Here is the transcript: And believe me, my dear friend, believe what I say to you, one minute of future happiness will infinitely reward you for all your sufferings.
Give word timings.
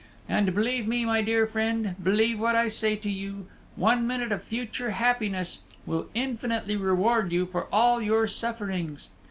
And 0.27 0.55
believe 0.55 0.87
me, 0.87 1.05
my 1.05 1.21
dear 1.21 1.45
friend, 1.45 1.93
believe 2.01 2.39
what 2.39 2.55
I 2.55 2.69
say 2.69 2.95
to 2.95 3.07
you, 3.07 3.45
one 3.75 4.07
minute 4.07 4.31
of 4.31 4.41
future 4.41 4.89
happiness 4.89 5.61
will 5.85 6.07
infinitely 6.15 6.75
reward 6.75 7.31
you 7.31 7.45
for 7.45 7.65
all 7.71 8.01
your 8.01 8.25
sufferings. 8.27 9.11